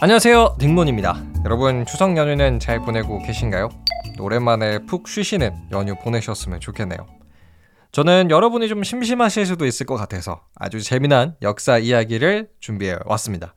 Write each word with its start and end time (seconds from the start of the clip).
안녕하세요 0.00 0.58
딩몬입니다. 0.60 1.16
여러분 1.44 1.84
추석 1.84 2.16
연휴는 2.16 2.60
잘 2.60 2.78
보내고 2.78 3.18
계신가요? 3.18 3.68
오랜만에 4.20 4.78
푹 4.86 5.08
쉬시는 5.08 5.52
연휴 5.72 5.96
보내셨으면 5.96 6.60
좋겠네요. 6.60 7.00
저는 7.90 8.30
여러분이 8.30 8.68
좀 8.68 8.84
심심하실 8.84 9.44
수도 9.44 9.66
있을 9.66 9.86
것 9.86 9.96
같아서 9.96 10.42
아주 10.54 10.80
재미난 10.80 11.34
역사 11.42 11.78
이야기를 11.78 12.48
준비해 12.60 12.96
왔습니다. 13.06 13.56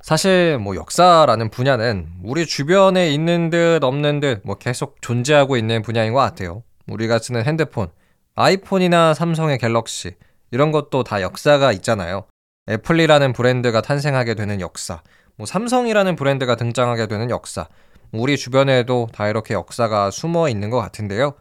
사실 0.00 0.56
뭐 0.58 0.76
역사라는 0.76 1.50
분야는 1.50 2.08
우리 2.24 2.46
주변에 2.46 3.10
있는 3.10 3.50
듯 3.50 3.84
없는 3.84 4.20
듯 4.20 4.40
뭐 4.44 4.54
계속 4.54 5.02
존재하고 5.02 5.58
있는 5.58 5.82
분야인 5.82 6.14
것 6.14 6.20
같아요. 6.20 6.62
우리가 6.88 7.18
쓰는 7.18 7.44
핸드폰 7.44 7.88
아이폰이나 8.34 9.12
삼성의 9.12 9.58
갤럭시 9.58 10.12
이런 10.52 10.72
것도 10.72 11.04
다 11.04 11.20
역사가 11.20 11.72
있잖아요. 11.72 12.24
애플이라는 12.70 13.34
브랜드가 13.34 13.82
탄생하게 13.82 14.34
되는 14.34 14.60
역사 14.62 15.02
뭐 15.40 15.46
삼성이라는 15.46 16.16
브랜드가 16.16 16.54
등장하게 16.54 17.06
되는 17.06 17.30
역사, 17.30 17.66
우리 18.12 18.36
주변에도 18.36 19.08
다 19.10 19.26
이렇게 19.26 19.54
역사가 19.54 20.10
숨어 20.10 20.50
있는 20.50 20.68
것 20.68 20.76
같은데요. 20.76 21.32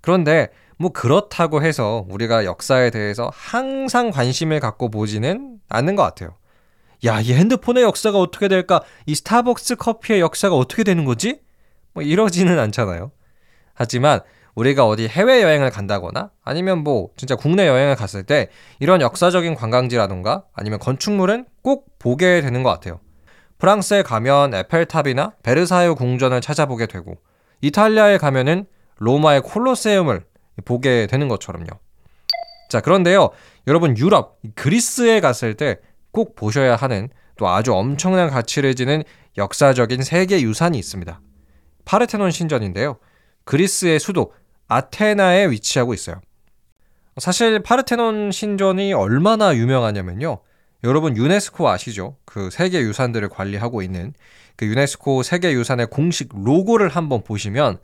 그런데 0.00 0.48
뭐 0.78 0.92
그렇다고 0.92 1.62
해서 1.62 2.06
우리가 2.08 2.46
역사에 2.46 2.88
대해서 2.88 3.30
항상 3.34 4.10
관심을 4.10 4.60
갖고 4.60 4.88
보지는 4.88 5.58
않는 5.68 5.94
것 5.94 6.02
같아요. 6.04 6.30
야, 7.04 7.20
이 7.20 7.34
핸드폰의 7.34 7.82
역사가 7.82 8.18
어떻게 8.18 8.48
될까? 8.48 8.80
이 9.04 9.14
스타벅스 9.14 9.76
커피의 9.76 10.20
역사가 10.20 10.56
어떻게 10.56 10.82
되는 10.82 11.04
거지? 11.04 11.40
뭐 11.92 12.02
이러지는 12.02 12.58
않잖아요. 12.58 13.12
하지만 13.74 14.20
우리가 14.54 14.86
어디 14.86 15.06
해외여행을 15.06 15.68
간다거나 15.68 16.30
아니면 16.42 16.78
뭐 16.78 17.10
진짜 17.18 17.36
국내 17.36 17.68
여행을 17.68 17.94
갔을 17.94 18.22
때 18.22 18.48
이런 18.78 19.02
역사적인 19.02 19.54
관광지라던가 19.54 20.44
아니면 20.54 20.78
건축물은 20.78 21.44
꼭 21.60 21.98
보게 21.98 22.40
되는 22.40 22.62
것 22.62 22.70
같아요. 22.70 23.00
프랑스에 23.58 24.02
가면 24.02 24.54
에펠탑이나 24.54 25.34
베르사유 25.42 25.94
궁전을 25.94 26.40
찾아보게 26.40 26.86
되고 26.86 27.16
이탈리아에 27.60 28.18
가면은 28.18 28.66
로마의 28.98 29.42
콜로세움을 29.42 30.24
보게 30.64 31.06
되는 31.06 31.28
것처럼요. 31.28 31.66
자, 32.68 32.80
그런데요. 32.80 33.30
여러분 33.66 33.96
유럽, 33.96 34.38
그리스에 34.54 35.20
갔을 35.20 35.54
때 35.54 35.78
꼭 36.14 36.36
보셔야 36.36 36.76
하는 36.76 37.10
또 37.36 37.48
아주 37.48 37.74
엄청난 37.74 38.30
가치를 38.30 38.76
지는 38.76 39.02
역사적인 39.36 40.04
세계 40.04 40.40
유산이 40.40 40.78
있습니다. 40.78 41.20
파르테논 41.84 42.30
신전인데요. 42.30 42.98
그리스의 43.44 43.98
수도 43.98 44.32
아테나에 44.68 45.50
위치하고 45.50 45.92
있어요. 45.92 46.20
사실 47.18 47.60
파르테논 47.60 48.30
신전이 48.30 48.92
얼마나 48.92 49.54
유명하냐면요. 49.54 50.38
여러분 50.84 51.16
유네스코 51.16 51.66
아시죠? 51.70 52.18
그 52.26 52.50
세계 52.50 52.80
유산들을 52.80 53.30
관리하고 53.30 53.80
있는 53.80 54.12
그 54.54 54.66
유네스코 54.66 55.22
세계 55.22 55.54
유산의 55.54 55.86
공식 55.86 56.28
로고를 56.34 56.90
한번 56.90 57.24
보시면 57.24 57.78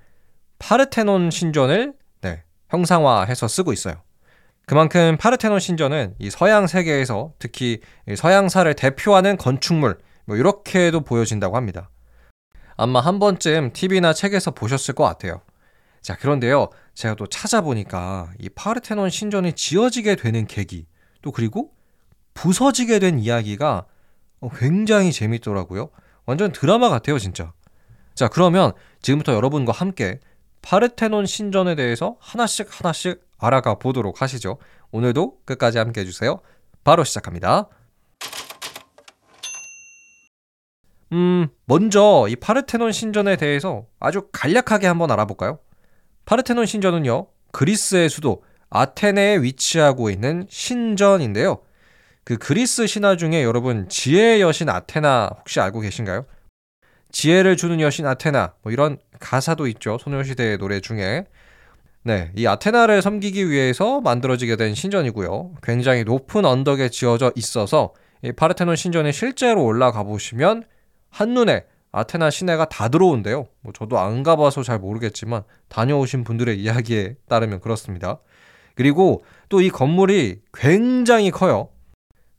파르테논 0.58 1.30
신전을 1.30 1.94
네, 2.20 2.42
형상화해서 2.68 3.48
쓰고 3.48 3.72
있어요. 3.72 4.02
그만큼 4.66 5.16
파르테논 5.18 5.60
신전은 5.60 6.14
이 6.18 6.28
서양 6.28 6.66
세계에서 6.66 7.32
특히 7.38 7.80
서양사를 8.14 8.72
대표하는 8.74 9.38
건축물 9.38 9.98
뭐 10.26 10.36
이렇게도 10.36 11.00
보여진다고 11.00 11.56
합니다. 11.56 11.88
아마 12.76 13.00
한 13.00 13.18
번쯤 13.18 13.72
TV나 13.72 14.12
책에서 14.12 14.50
보셨을 14.50 14.94
것 14.94 15.04
같아요. 15.04 15.40
자, 16.02 16.16
그런데요. 16.16 16.68
제가 16.94 17.14
또 17.14 17.26
찾아보니까 17.26 18.30
이 18.38 18.50
파르테논 18.50 19.08
신전이 19.08 19.54
지어지게 19.54 20.16
되는 20.16 20.46
계기, 20.46 20.86
또 21.22 21.32
그리고 21.32 21.72
부서지게 22.41 23.00
된 23.00 23.19
이야기가 23.19 23.84
굉장히 24.56 25.12
재밌더라고요. 25.12 25.91
완전 26.24 26.52
드라마 26.52 26.88
같아요, 26.88 27.19
진짜. 27.19 27.52
자, 28.14 28.28
그러면 28.28 28.72
지금부터 29.02 29.34
여러분과 29.34 29.72
함께 29.72 30.20
파르테논 30.62 31.26
신전에 31.26 31.75
대해서 31.75 32.16
하나씩 32.19 32.66
하나씩 32.70 33.20
알아가 33.37 33.75
보도록 33.75 34.22
하시죠. 34.22 34.56
오늘도 34.91 35.41
끝까지 35.44 35.76
함께 35.76 36.00
해주세요. 36.00 36.41
바로 36.82 37.04
시작합니다. 37.04 37.69
음, 41.12 41.48
먼저 41.66 42.26
이 42.31 42.37
파르테논 42.37 42.93
신전에 42.93 43.37
대해서 43.37 43.84
아주 43.98 44.28
간략하게 44.32 44.87
한번 44.87 45.10
알아볼까요? 45.10 45.59
파르테논 46.25 46.64
신전은요, 46.64 47.26
그리스의 47.53 48.09
수도 48.09 48.43
아테네에 48.70 49.43
위치하고 49.43 50.09
있는 50.09 50.47
신전인데요. 50.48 51.60
그 52.25 52.36
그리스 52.36 52.86
신화 52.86 53.16
중에 53.16 53.42
여러분 53.42 53.88
지혜의 53.88 54.41
여신 54.41 54.69
아테나 54.69 55.31
혹시 55.38 55.60
알고 55.60 55.81
계신가요? 55.81 56.26
지혜를 57.12 57.56
주는 57.56 57.81
여신 57.81 58.06
아테나 58.06 58.54
뭐 58.62 58.72
이런 58.72 58.98
가사도 59.19 59.66
있죠. 59.69 59.98
소녀시대의 59.98 60.58
노래 60.58 60.81
중에. 60.81 61.25
네, 62.03 62.31
이 62.34 62.47
아테나를 62.47 63.03
섬기기 63.03 63.50
위해서 63.50 64.00
만들어지게 64.00 64.56
된 64.56 64.75
신전이고요. 64.75 65.56
굉장히 65.62 66.04
높은 66.04 66.44
언덕에 66.44 66.88
지어져 66.88 67.32
있어서 67.36 67.92
이 68.22 68.32
파르테논 68.32 68.76
신전에 68.76 69.12
실제로 69.12 69.64
올라가 69.64 70.02
보시면 70.02 70.64
한눈에 71.10 71.64
아테나 71.92 72.31
시내가 72.31 72.66
다 72.66 72.88
들어온대요. 72.88 73.48
뭐 73.60 73.72
저도 73.72 73.98
안 73.98 74.22
가봐서 74.22 74.62
잘 74.62 74.78
모르겠지만 74.78 75.42
다녀오신 75.69 76.25
분들의 76.25 76.58
이야기에 76.60 77.16
따르면 77.28 77.60
그렇습니다. 77.60 78.20
그리고 78.76 79.25
또 79.48 79.60
이 79.60 79.69
건물이 79.69 80.41
굉장히 80.54 81.31
커요. 81.32 81.69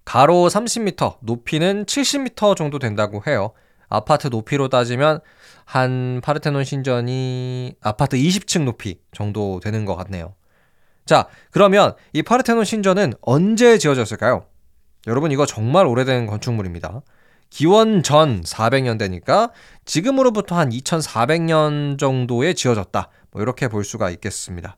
가로 0.05 0.47
30m, 0.49 1.17
높이는 1.21 1.85
70m 1.85 2.55
정도 2.55 2.79
된다고 2.79 3.21
해요. 3.27 3.51
아파트 3.87 4.27
높이로 4.27 4.69
따지면 4.69 5.19
한 5.65 6.21
파르테논 6.23 6.63
신전이 6.63 7.75
아파트 7.81 8.17
20층 8.17 8.63
높이 8.63 8.99
정도 9.13 9.59
되는 9.59 9.85
것 9.85 9.95
같네요. 9.95 10.33
자, 11.05 11.27
그러면 11.51 11.93
이 12.13 12.23
파르테논 12.23 12.63
신전은 12.63 13.13
언제 13.21 13.77
지어졌을까요? 13.77 14.45
여러분, 15.07 15.31
이거 15.31 15.45
정말 15.45 15.85
오래된 15.85 16.27
건축물입니다. 16.27 17.01
기원 17.49 18.01
전 18.01 18.41
400년대니까 18.41 19.51
지금으로부터 19.83 20.55
한 20.55 20.69
2400년 20.69 21.99
정도에 21.99 22.53
지어졌다. 22.53 23.09
뭐 23.31 23.41
이렇게 23.41 23.67
볼 23.67 23.83
수가 23.83 24.09
있겠습니다. 24.11 24.77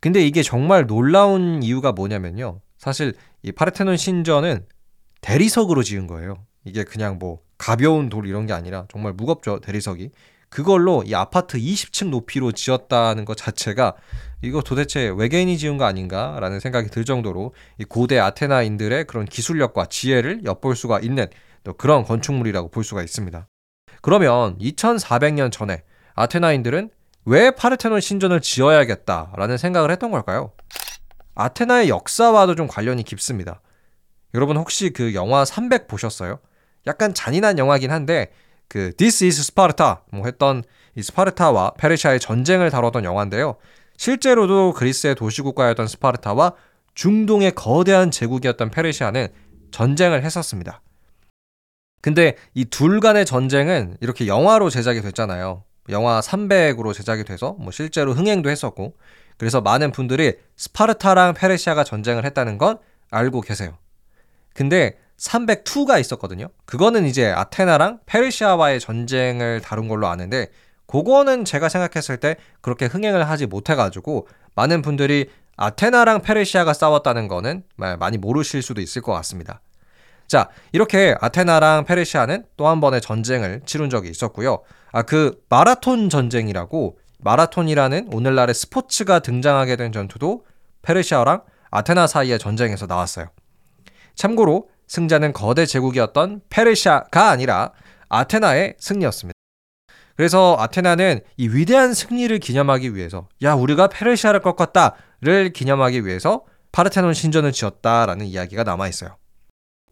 근데 0.00 0.24
이게 0.26 0.42
정말 0.42 0.86
놀라운 0.86 1.62
이유가 1.62 1.92
뭐냐면요. 1.92 2.60
사실 2.78 3.14
이 3.42 3.52
파르테논 3.52 3.96
신전은 3.96 4.66
대리석으로 5.20 5.82
지은 5.82 6.06
거예요. 6.06 6.46
이게 6.64 6.84
그냥 6.84 7.18
뭐 7.18 7.40
가벼운 7.58 8.08
돌 8.08 8.26
이런 8.26 8.46
게 8.46 8.52
아니라 8.52 8.86
정말 8.90 9.12
무겁죠, 9.12 9.60
대리석이. 9.60 10.10
그걸로 10.48 11.02
이 11.04 11.14
아파트 11.14 11.58
20층 11.58 12.08
높이로 12.08 12.52
지었다는 12.52 13.26
것 13.26 13.36
자체가 13.36 13.94
이거 14.40 14.62
도대체 14.62 15.12
외계인이 15.14 15.58
지은 15.58 15.76
거 15.76 15.84
아닌가라는 15.84 16.60
생각이 16.60 16.88
들 16.88 17.04
정도로 17.04 17.52
이 17.78 17.84
고대 17.84 18.18
아테나인들의 18.18 19.04
그런 19.04 19.26
기술력과 19.26 19.86
지혜를 19.86 20.44
엿볼 20.44 20.74
수가 20.74 21.00
있는 21.00 21.26
또 21.64 21.74
그런 21.74 22.04
건축물이라고 22.04 22.70
볼 22.70 22.84
수가 22.84 23.02
있습니다. 23.02 23.46
그러면 24.00 24.56
2400년 24.58 25.52
전에 25.52 25.82
아테나인들은 26.14 26.90
왜 27.26 27.50
파르테논 27.50 28.00
신전을 28.00 28.40
지어야겠다라는 28.40 29.58
생각을 29.58 29.90
했던 29.90 30.10
걸까요? 30.10 30.52
아테나의 31.38 31.88
역사와도 31.88 32.56
좀 32.56 32.66
관련이 32.66 33.04
깊습니다. 33.04 33.60
여러분 34.34 34.56
혹시 34.56 34.90
그 34.90 35.14
영화 35.14 35.44
300 35.44 35.86
보셨어요? 35.86 36.40
약간 36.86 37.14
잔인한 37.14 37.58
영화긴 37.58 37.90
한데 37.92 38.32
그 38.68 38.92
This 38.96 39.24
is 39.24 39.40
Sparta 39.40 39.96
뭐 40.10 40.26
했던 40.26 40.64
이 40.96 41.02
스파르타와 41.02 41.74
페르시아의 41.78 42.18
전쟁을 42.20 42.70
다뤘던 42.70 43.04
영화인데요. 43.04 43.56
실제로도 43.96 44.72
그리스의 44.74 45.14
도시국가였던 45.14 45.86
스파르타와 45.86 46.54
중동의 46.94 47.52
거대한 47.52 48.10
제국이었던 48.10 48.70
페르시아는 48.70 49.28
전쟁을 49.70 50.24
했었습니다. 50.24 50.82
근데 52.00 52.36
이 52.54 52.64
둘 52.64 53.00
간의 53.00 53.24
전쟁은 53.26 53.96
이렇게 54.00 54.26
영화로 54.26 54.70
제작이 54.70 55.00
됐잖아요. 55.02 55.64
영화 55.90 56.20
300으로 56.20 56.92
제작이 56.92 57.24
돼서 57.24 57.56
뭐 57.58 57.70
실제로 57.70 58.12
흥행도 58.12 58.50
했었고 58.50 58.94
그래서 59.36 59.60
많은 59.60 59.92
분들이 59.92 60.34
스파르타랑 60.56 61.34
페르시아가 61.34 61.84
전쟁을 61.84 62.24
했다는 62.24 62.58
건 62.58 62.78
알고 63.10 63.40
계세요. 63.40 63.78
근데 64.54 64.98
302가 65.18 66.00
있었거든요. 66.00 66.48
그거는 66.64 67.06
이제 67.06 67.28
아테나랑 67.30 68.00
페르시아와의 68.06 68.80
전쟁을 68.80 69.60
다룬 69.60 69.88
걸로 69.88 70.08
아는데 70.08 70.48
그거는 70.86 71.44
제가 71.44 71.68
생각했을 71.68 72.16
때 72.18 72.36
그렇게 72.60 72.86
흥행을 72.86 73.28
하지 73.28 73.46
못해가지고 73.46 74.26
많은 74.54 74.82
분들이 74.82 75.30
아테나랑 75.56 76.22
페르시아가 76.22 76.72
싸웠다는 76.72 77.28
거는 77.28 77.62
많이 77.76 78.16
모르실 78.16 78.62
수도 78.62 78.80
있을 78.80 79.02
것 79.02 79.12
같습니다. 79.12 79.60
자, 80.28 80.50
이렇게 80.72 81.16
아테나랑 81.20 81.84
페르시아는 81.84 82.44
또 82.56 82.68
한 82.68 82.80
번의 82.80 83.00
전쟁을 83.00 83.62
치룬 83.64 83.88
적이 83.88 84.10
있었고요. 84.10 84.62
아, 84.92 85.02
그 85.02 85.42
마라톤 85.48 86.10
전쟁이라고 86.10 86.98
마라톤이라는 87.20 88.10
오늘날의 88.12 88.54
스포츠가 88.54 89.20
등장하게 89.20 89.76
된 89.76 89.90
전투도 89.90 90.44
페르시아랑 90.82 91.42
아테나 91.70 92.06
사이의 92.06 92.38
전쟁에서 92.38 92.86
나왔어요. 92.86 93.26
참고로 94.14 94.68
승자는 94.86 95.32
거대 95.32 95.66
제국이었던 95.66 96.42
페르시아가 96.50 97.30
아니라 97.30 97.72
아테나의 98.08 98.76
승리였습니다. 98.78 99.34
그래서 100.16 100.56
아테나는 100.58 101.20
이 101.36 101.48
위대한 101.48 101.94
승리를 101.94 102.36
기념하기 102.38 102.94
위해서 102.94 103.28
야 103.42 103.54
우리가 103.54 103.88
페르시아를 103.88 104.40
꺾었다를 104.40 105.52
기념하기 105.54 106.04
위해서 106.04 106.44
파르테논 106.72 107.14
신전을 107.14 107.52
지었다라는 107.52 108.26
이야기가 108.26 108.64
남아 108.64 108.88
있어요. 108.88 109.16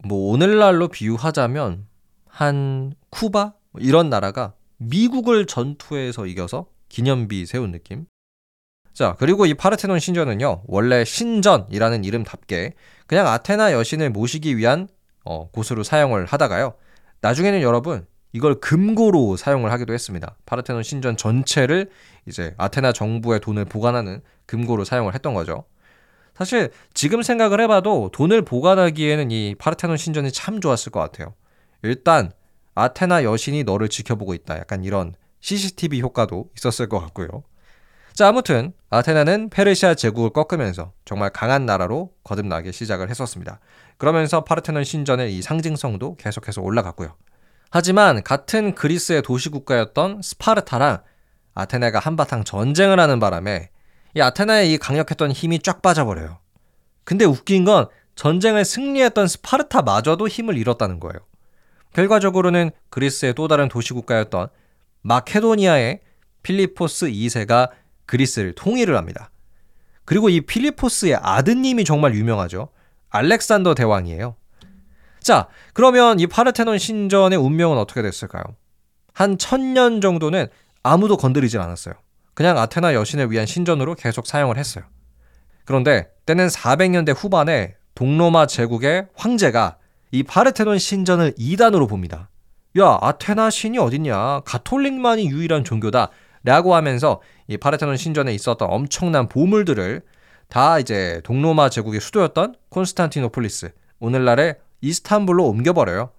뭐 0.04 0.32
오늘날로 0.32 0.88
비유하자면 0.88 1.86
한 2.28 2.94
쿠바 3.10 3.54
뭐 3.72 3.80
이런 3.80 4.10
나라가 4.10 4.54
미국을 4.78 5.46
전투에서 5.46 6.26
이겨서 6.26 6.66
기념비 6.88 7.46
세운 7.46 7.72
느낌. 7.72 8.06
자, 8.92 9.14
그리고 9.18 9.44
이 9.44 9.52
파르테논 9.52 9.98
신전은요, 9.98 10.62
원래 10.66 11.04
신전이라는 11.04 12.04
이름답게 12.04 12.74
그냥 13.06 13.26
아테나 13.26 13.72
여신을 13.72 14.10
모시기 14.10 14.56
위한 14.56 14.88
어, 15.24 15.50
곳으로 15.50 15.82
사용을 15.82 16.24
하다가요. 16.24 16.74
나중에는 17.20 17.60
여러분 17.60 18.06
이걸 18.32 18.60
금고로 18.60 19.36
사용을 19.36 19.72
하기도 19.72 19.92
했습니다. 19.92 20.36
파르테논 20.46 20.82
신전 20.82 21.16
전체를 21.16 21.90
이제 22.26 22.54
아테나 22.58 22.92
정부의 22.92 23.40
돈을 23.40 23.64
보관하는 23.64 24.20
금고로 24.46 24.84
사용을 24.84 25.14
했던 25.14 25.34
거죠. 25.34 25.64
사실 26.36 26.70
지금 26.92 27.22
생각을 27.22 27.60
해봐도 27.62 28.10
돈을 28.12 28.42
보관하기에는 28.42 29.30
이 29.30 29.54
파르테논 29.58 29.96
신전이 29.96 30.32
참 30.32 30.60
좋았을 30.60 30.92
것 30.92 31.00
같아요. 31.00 31.34
일단 31.82 32.32
아테나 32.74 33.24
여신이 33.24 33.64
너를 33.64 33.88
지켜보고 33.88 34.34
있다. 34.34 34.58
약간 34.58 34.84
이런 34.84 35.14
CCTV 35.40 36.00
효과도 36.02 36.50
있었을 36.56 36.88
것 36.88 37.00
같고요. 37.00 37.28
자, 38.12 38.28
아무튼 38.28 38.72
아테나는 38.90 39.50
페르시아 39.50 39.94
제국을 39.94 40.30
꺾으면서 40.30 40.92
정말 41.04 41.30
강한 41.30 41.66
나라로 41.66 42.12
거듭나기 42.24 42.72
시작을 42.72 43.08
했었습니다. 43.10 43.60
그러면서 43.96 44.44
파르테논 44.44 44.84
신전의 44.84 45.36
이 45.36 45.42
상징성도 45.42 46.16
계속해서 46.16 46.60
올라갔고요. 46.60 47.14
하지만 47.70 48.22
같은 48.22 48.74
그리스의 48.74 49.22
도시 49.22 49.48
국가였던 49.48 50.20
스파르타랑 50.22 51.02
아테네가 51.54 51.98
한바탕 51.98 52.44
전쟁을 52.44 53.00
하는 53.00 53.20
바람에 53.20 53.70
이 54.16 54.20
아테나의 54.20 54.72
이 54.72 54.78
강력했던 54.78 55.30
힘이 55.32 55.58
쫙 55.58 55.82
빠져버려요. 55.82 56.38
근데 57.04 57.26
웃긴 57.26 57.66
건 57.66 57.86
전쟁을 58.14 58.64
승리했던 58.64 59.28
스파르타마저도 59.28 60.26
힘을 60.26 60.56
잃었다는 60.56 61.00
거예요. 61.00 61.18
결과적으로는 61.92 62.70
그리스의 62.88 63.34
또 63.34 63.46
다른 63.46 63.68
도시 63.68 63.92
국가였던 63.92 64.48
마케도니아의 65.02 66.00
필리포스 66.42 67.08
2세가 67.08 67.70
그리스를 68.06 68.54
통일을 68.54 68.96
합니다. 68.96 69.30
그리고 70.06 70.30
이 70.30 70.40
필리포스의 70.40 71.16
아드님이 71.16 71.84
정말 71.84 72.14
유명하죠. 72.14 72.70
알렉산더 73.10 73.74
대왕이에요. 73.74 74.34
자, 75.20 75.48
그러면 75.74 76.20
이 76.20 76.26
파르테논 76.26 76.78
신전의 76.78 77.38
운명은 77.38 77.76
어떻게 77.76 78.00
됐을까요? 78.00 78.44
한 79.12 79.36
천년 79.36 80.00
정도는 80.00 80.46
아무도 80.82 81.18
건드리질 81.18 81.60
않았어요. 81.60 81.94
그냥 82.36 82.58
아테나 82.58 82.92
여신을 82.92 83.32
위한 83.32 83.46
신전으로 83.46 83.94
계속 83.94 84.26
사용을 84.26 84.58
했어요. 84.58 84.84
그런데 85.64 86.10
때는 86.26 86.48
400년대 86.48 87.14
후반에 87.16 87.76
동로마 87.94 88.46
제국의 88.46 89.08
황제가 89.14 89.78
이 90.10 90.22
파르테논 90.22 90.78
신전을 90.78 91.32
이단으로 91.38 91.86
봅니다. 91.86 92.28
야, 92.78 92.98
아테나 93.00 93.48
신이 93.48 93.78
어딨냐? 93.78 94.40
가톨릭만이 94.40 95.30
유일한 95.30 95.64
종교다. 95.64 96.10
라고 96.44 96.74
하면서 96.74 97.22
이 97.48 97.56
파르테논 97.56 97.96
신전에 97.96 98.34
있었던 98.34 98.68
엄청난 98.70 99.30
보물들을 99.30 100.02
다 100.48 100.78
이제 100.78 101.22
동로마 101.24 101.70
제국의 101.70 102.02
수도였던 102.02 102.54
콘스탄티노폴리스, 102.68 103.72
오늘날의 103.98 104.56
이스탄불로 104.82 105.46
옮겨버려요. 105.46 106.10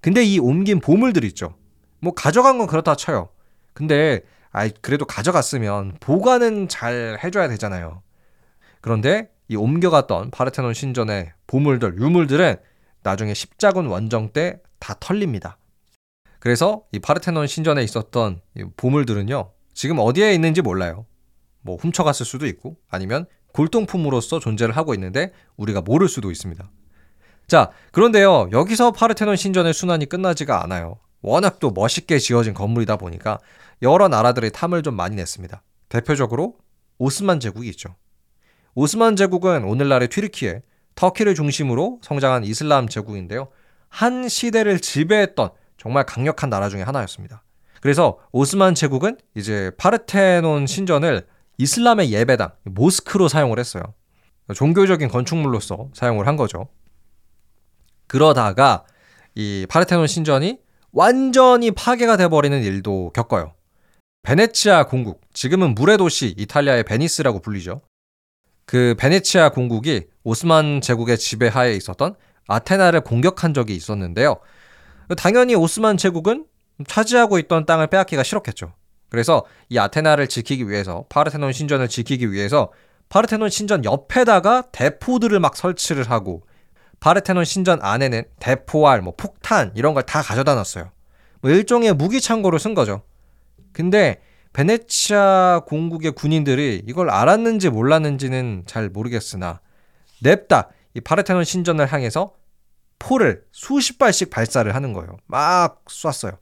근데 0.00 0.22
이 0.22 0.38
옮긴 0.38 0.78
보물들 0.78 1.24
있죠. 1.24 1.56
뭐 1.98 2.14
가져간 2.14 2.58
건 2.58 2.68
그렇다 2.68 2.94
쳐요. 2.94 3.30
근데 3.74 4.20
아이 4.58 4.70
그래도 4.80 5.04
가져갔으면 5.04 5.96
보관은 6.00 6.68
잘 6.68 7.18
해줘야 7.22 7.48
되잖아요. 7.48 8.02
그런데 8.80 9.30
이 9.48 9.56
옮겨갔던 9.56 10.30
파르테논 10.30 10.74
신전의 10.74 11.32
보물들, 11.46 11.96
유물들은 12.00 12.56
나중에 13.02 13.34
십자군 13.34 13.86
원정 13.86 14.32
때 14.32 14.60
다 14.78 14.94
털립니다. 15.00 15.58
그래서 16.38 16.82
이 16.92 16.98
파르테논 16.98 17.46
신전에 17.46 17.82
있었던 17.82 18.40
보물들은요, 18.76 19.50
지금 19.74 19.98
어디에 19.98 20.34
있는지 20.34 20.62
몰라요. 20.62 21.06
뭐 21.62 21.76
훔쳐갔을 21.76 22.24
수도 22.24 22.46
있고, 22.46 22.76
아니면 22.88 23.26
골동품으로서 23.52 24.38
존재를 24.38 24.76
하고 24.76 24.94
있는데 24.94 25.32
우리가 25.56 25.80
모를 25.80 26.08
수도 26.08 26.30
있습니다. 26.30 26.70
자, 27.48 27.70
그런데요, 27.92 28.50
여기서 28.52 28.92
파르테논 28.92 29.36
신전의 29.36 29.74
순환이 29.74 30.06
끝나지가 30.06 30.62
않아요. 30.62 30.98
워낙 31.20 31.58
또 31.58 31.72
멋있게 31.72 32.18
지어진 32.18 32.54
건물이다 32.54 32.96
보니까 32.96 33.40
여러 33.82 34.08
나라들의 34.08 34.50
탐을 34.50 34.82
좀 34.82 34.94
많이 34.94 35.16
냈습니다. 35.16 35.62
대표적으로 35.88 36.56
오스만 36.98 37.40
제국이 37.40 37.68
있죠. 37.70 37.94
오스만 38.74 39.16
제국은 39.16 39.64
오늘날의 39.64 40.08
튀르키예, 40.08 40.62
터키를 40.94 41.34
중심으로 41.34 42.00
성장한 42.02 42.44
이슬람 42.44 42.88
제국인데요. 42.88 43.48
한 43.88 44.28
시대를 44.28 44.80
지배했던 44.80 45.50
정말 45.76 46.04
강력한 46.04 46.50
나라 46.50 46.68
중의 46.68 46.84
하나였습니다. 46.84 47.44
그래서 47.80 48.18
오스만 48.32 48.74
제국은 48.74 49.16
이제 49.34 49.70
파르테논 49.78 50.66
신전을 50.66 51.26
이슬람의 51.58 52.12
예배당, 52.12 52.50
모스크로 52.64 53.28
사용을 53.28 53.58
했어요. 53.58 53.82
종교적인 54.54 55.08
건축물로서 55.08 55.90
사용을 55.92 56.26
한 56.26 56.36
거죠. 56.36 56.68
그러다가 58.06 58.84
이 59.34 59.66
파르테논 59.68 60.06
신전이 60.06 60.58
완전히 60.92 61.70
파괴가 61.70 62.16
돼버리는 62.16 62.62
일도 62.62 63.12
겪어요. 63.14 63.52
베네치아 64.22 64.84
공국, 64.86 65.20
지금은 65.32 65.74
물의 65.74 65.96
도시 65.98 66.34
이탈리아의 66.36 66.84
베니스라고 66.84 67.40
불리죠. 67.40 67.80
그 68.66 68.94
베네치아 68.98 69.50
공국이 69.50 70.06
오스만 70.24 70.80
제국의 70.82 71.16
지배하에 71.16 71.74
있었던 71.74 72.14
아테나를 72.46 73.00
공격한 73.02 73.54
적이 73.54 73.74
있었는데요. 73.74 74.36
당연히 75.16 75.54
오스만 75.54 75.96
제국은 75.96 76.44
차지하고 76.86 77.38
있던 77.38 77.64
땅을 77.64 77.86
빼앗기가 77.86 78.22
싫었겠죠. 78.22 78.74
그래서 79.08 79.44
이 79.70 79.78
아테나를 79.78 80.28
지키기 80.28 80.68
위해서 80.68 81.06
파르테논 81.08 81.52
신전을 81.52 81.88
지키기 81.88 82.30
위해서 82.30 82.70
파르테논 83.08 83.48
신전 83.48 83.86
옆에다가 83.86 84.64
대포들을 84.70 85.40
막 85.40 85.56
설치를 85.56 86.10
하고 86.10 86.42
파르테논 87.00 87.46
신전 87.46 87.78
안에는 87.80 88.24
대포알, 88.38 89.00
뭐 89.00 89.14
폭탄 89.16 89.72
이런 89.74 89.94
걸 89.94 90.02
다 90.02 90.20
가져다 90.20 90.54
놨어요. 90.54 90.90
뭐 91.40 91.50
일종의 91.50 91.94
무기 91.94 92.20
창고로 92.20 92.58
쓴 92.58 92.74
거죠. 92.74 93.02
근데 93.72 94.20
베네치아 94.52 95.62
공국의 95.66 96.12
군인들이 96.12 96.82
이걸 96.86 97.10
알았는지 97.10 97.70
몰랐는지는 97.70 98.64
잘 98.66 98.88
모르겠으나 98.88 99.60
냅다 100.22 100.70
이 100.94 101.00
파르테논 101.00 101.44
신전을 101.44 101.92
향해서 101.92 102.32
포를 102.98 103.44
수십 103.52 103.98
발씩 103.98 104.30
발사를 104.30 104.74
하는 104.74 104.92
거예요. 104.92 105.16
막 105.26 105.84
쐈어요. 105.88 106.38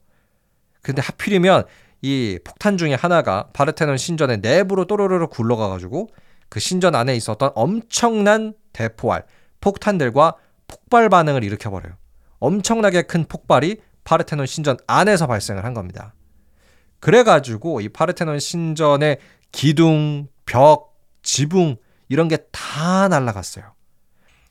근데 0.83 1.02
하필이면 1.02 1.64
이 2.02 2.38
폭탄 2.45 2.78
중에 2.78 2.95
하나가 2.95 3.49
파르테논 3.52 3.97
신전의 3.97 4.38
내부로 4.38 4.87
또르르르 4.87 5.26
굴러가가지고 5.28 6.09
그 6.49 6.61
신전 6.61 6.95
안에 6.95 7.14
있었던 7.16 7.50
엄청난 7.54 8.54
대포알, 8.73 9.25
폭탄들과 9.61 10.37
폭발 10.68 11.09
반응을 11.09 11.45
일으켜버려요. 11.45 11.95
엄청나게 12.38 13.02
큰 13.02 13.25
폭발이 13.25 13.80
파르테논 14.04 14.47
신전 14.47 14.76
안에서 14.87 15.26
발생을 15.26 15.64
한 15.64 15.75
겁니다. 15.75 16.14
그래가지고 17.00 17.81
이 17.81 17.88
파르테논 17.88 18.38
신전의 18.38 19.19
기둥, 19.53 20.29
벽, 20.45 20.99
지붕 21.23 21.76
이런 22.09 22.29
게 22.29 22.38
다 22.53 23.09
날라갔어요. 23.09 23.73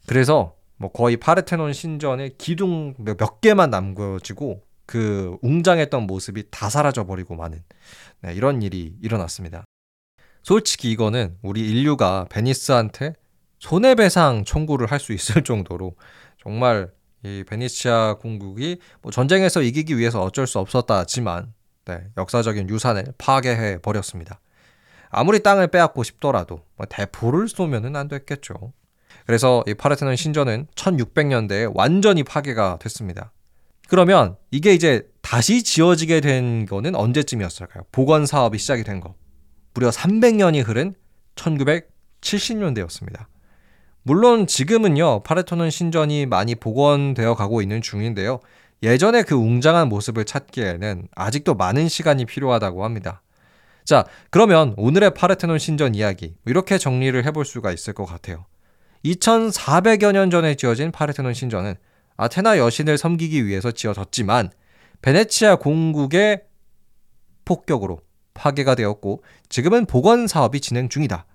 그래서 0.07 0.55
뭐 0.77 0.91
거의 0.91 1.17
파르테논 1.17 1.73
신전의 1.73 2.35
기둥 2.37 2.95
몇 2.97 3.39
개만 3.41 3.69
남겨지고 3.69 4.61
그 4.85 5.37
웅장했던 5.41 6.03
모습이 6.05 6.43
다 6.51 6.69
사라져 6.69 7.05
버리고 7.05 7.35
마는 7.35 7.63
네, 8.21 8.33
이런 8.33 8.61
일이 8.61 8.95
일어났습니다. 9.01 9.63
솔직히 10.43 10.91
이거는 10.91 11.37
우리 11.41 11.61
인류가 11.69 12.25
베니스한테 12.29 13.13
손해배상 13.59 14.43
청구를 14.45 14.91
할 14.91 14.99
수 14.99 15.13
있을 15.13 15.43
정도로 15.43 15.95
정말 16.41 16.91
이 17.23 17.43
베니치아 17.47 18.15
공국이 18.15 18.79
뭐 19.01 19.11
전쟁에서 19.11 19.61
이기기 19.63 19.97
위해서 19.97 20.21
어쩔 20.21 20.45
수 20.45 20.59
없었다지만 20.59 21.53
네, 21.85 22.03
역사적인 22.17 22.69
유산을 22.69 23.13
파괴해 23.17 23.79
버렸습니다. 23.81 24.39
아무리 25.09 25.41
땅을 25.41 25.67
빼앗고 25.67 26.03
싶더라도 26.03 26.61
뭐 26.75 26.85
대포를 26.89 27.47
쏘면은 27.47 27.95
안 27.95 28.07
됐겠죠. 28.07 28.73
그래서 29.25 29.63
이 29.67 29.73
파르테논 29.73 30.15
신전은 30.15 30.67
1600년대에 30.75 31.71
완전히 31.73 32.23
파괴가 32.23 32.79
됐습니다. 32.81 33.31
그러면 33.87 34.35
이게 34.51 34.73
이제 34.73 35.07
다시 35.21 35.63
지어지게 35.63 36.21
된 36.21 36.65
거는 36.65 36.95
언제쯤이었을까요? 36.95 37.83
복원 37.91 38.25
사업이 38.25 38.57
시작이 38.57 38.83
된 38.83 38.99
거. 38.99 39.15
무려 39.73 39.89
300년이 39.89 40.67
흐른 40.67 40.95
1970년대였습니다. 41.35 43.25
물론 44.03 44.47
지금은요, 44.47 45.23
파르테논 45.23 45.69
신전이 45.69 46.25
많이 46.27 46.55
복원되어 46.55 47.35
가고 47.35 47.61
있는 47.61 47.81
중인데요. 47.81 48.39
예전에 48.85 49.23
그 49.23 49.33
웅장한 49.33 49.89
모습을 49.89 50.25
찾기에는 50.25 51.07
아직도 51.15 51.55
많은 51.55 51.89
시간이 51.89 52.25
필요하다고 52.25 52.85
합니다. 52.85 53.23
자, 53.83 54.05
그러면 54.29 54.75
오늘의 54.77 55.15
파르테논 55.15 55.57
신전 55.57 55.95
이야기 55.95 56.35
이렇게 56.45 56.77
정리를 56.77 57.25
해볼 57.25 57.45
수가 57.45 57.71
있을 57.71 57.93
것 57.93 58.05
같아요. 58.05 58.45
2400여 59.03 60.11
년 60.11 60.29
전에 60.29 60.53
지어진 60.53 60.91
파르테논 60.91 61.33
신전은 61.33 61.75
아테나 62.15 62.59
여신을 62.59 62.99
섬기기 62.99 63.47
위해서 63.47 63.71
지어졌지만 63.71 64.51
베네치아 65.01 65.55
공국의 65.57 66.43
폭격으로 67.43 68.01
파괴가 68.35 68.75
되었고 68.75 69.23
지금은 69.49 69.87
복원 69.87 70.27
사업이 70.27 70.61
진행 70.61 70.89
중이다. 70.89 71.25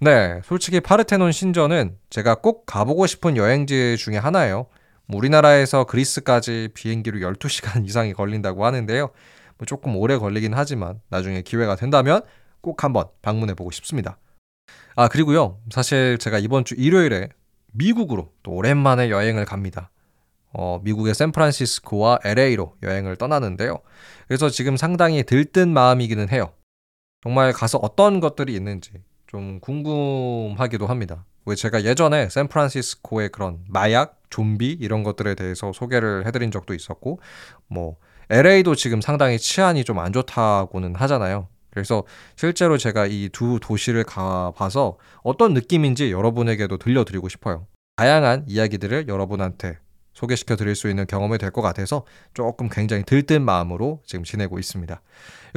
네, 0.00 0.40
솔직히 0.44 0.80
파르테논 0.80 1.32
신전은 1.32 1.96
제가 2.10 2.36
꼭 2.36 2.66
가보고 2.66 3.08
싶은 3.08 3.36
여행지 3.36 3.96
중에 3.98 4.16
하나예요. 4.16 4.66
뭐 5.06 5.18
우리나라에서 5.18 5.84
그리스까지 5.84 6.70
비행기로 6.74 7.18
12시간 7.18 7.84
이상이 7.88 8.12
걸린다고 8.12 8.64
하는데요. 8.64 9.10
뭐 9.58 9.66
조금 9.66 9.96
오래 9.96 10.16
걸리긴 10.16 10.54
하지만 10.54 11.00
나중에 11.08 11.42
기회가 11.42 11.76
된다면 11.76 12.22
꼭 12.60 12.82
한번 12.82 13.06
방문해 13.22 13.54
보고 13.54 13.70
싶습니다. 13.70 14.18
아, 14.96 15.08
그리고요. 15.08 15.60
사실 15.70 16.18
제가 16.18 16.38
이번 16.38 16.64
주 16.64 16.74
일요일에 16.74 17.28
미국으로 17.72 18.32
또 18.42 18.52
오랜만에 18.52 19.10
여행을 19.10 19.44
갑니다. 19.44 19.90
어, 20.52 20.80
미국의 20.84 21.14
샌프란시스코와 21.14 22.20
LA로 22.24 22.76
여행을 22.82 23.16
떠나는데요. 23.16 23.80
그래서 24.28 24.48
지금 24.48 24.76
상당히 24.76 25.24
들뜬 25.24 25.68
마음이기는 25.70 26.28
해요. 26.30 26.52
정말 27.22 27.52
가서 27.52 27.78
어떤 27.78 28.20
것들이 28.20 28.54
있는지 28.54 28.92
좀 29.26 29.58
궁금하기도 29.60 30.86
합니다. 30.86 31.24
왜 31.44 31.56
제가 31.56 31.82
예전에 31.84 32.28
샌프란시스코의 32.28 33.30
그런 33.30 33.64
마약, 33.68 34.22
좀비 34.34 34.78
이런 34.80 35.02
것들에 35.04 35.34
대해서 35.36 35.72
소개를 35.72 36.26
해드린 36.26 36.50
적도 36.50 36.74
있었고, 36.74 37.20
뭐 37.68 37.96
LA도 38.30 38.74
지금 38.74 39.00
상당히 39.00 39.38
치안이 39.38 39.84
좀 39.84 39.98
안 39.98 40.12
좋다고는 40.12 40.96
하잖아요. 40.96 41.48
그래서 41.70 42.04
실제로 42.36 42.76
제가 42.78 43.06
이 43.06 43.28
두 43.32 43.58
도시를 43.60 44.04
가봐서 44.04 44.96
어떤 45.22 45.54
느낌인지 45.54 46.10
여러분에게도 46.12 46.78
들려드리고 46.78 47.28
싶어요. 47.28 47.66
다양한 47.96 48.44
이야기들을 48.48 49.06
여러분한테 49.08 49.78
소개시켜 50.14 50.56
드릴 50.56 50.74
수 50.76 50.88
있는 50.88 51.06
경험이 51.06 51.38
될 51.38 51.50
것 51.50 51.62
같아서 51.62 52.04
조금 52.32 52.68
굉장히 52.68 53.02
들뜬 53.04 53.42
마음으로 53.42 54.00
지금 54.06 54.24
지내고 54.24 54.58
있습니다. 54.58 55.00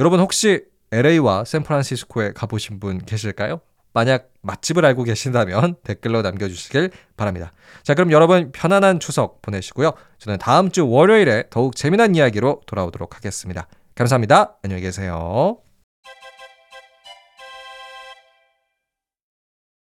여러분 0.00 0.20
혹시 0.20 0.64
LA와 0.92 1.44
샌프란시스코에 1.44 2.32
가보신 2.32 2.80
분 2.80 2.98
계실까요? 3.04 3.60
만약 3.98 4.28
맛집을 4.42 4.84
알고 4.84 5.02
계신다면 5.02 5.74
댓글로 5.82 6.22
남겨주시길 6.22 6.90
바랍니다. 7.16 7.52
자, 7.82 7.94
그럼 7.94 8.12
여러분 8.12 8.52
편안한 8.52 9.00
추석 9.00 9.42
보내시고요. 9.42 9.92
저는 10.18 10.38
다음 10.38 10.70
주 10.70 10.88
월요일에 10.88 11.44
더욱 11.50 11.74
재미난 11.74 12.14
이야기로 12.14 12.62
돌아오도록 12.66 13.16
하겠습니다. 13.16 13.66
감사합니다. 13.96 14.56
안녕히 14.62 14.82
계세요. 14.82 15.67